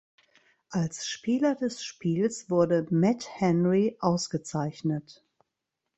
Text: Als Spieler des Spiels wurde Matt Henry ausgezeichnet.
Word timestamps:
Als 0.71 1.05
Spieler 1.05 1.53
des 1.53 1.83
Spiels 1.83 2.49
wurde 2.49 2.87
Matt 2.89 3.27
Henry 3.39 3.97
ausgezeichnet. 3.99 5.23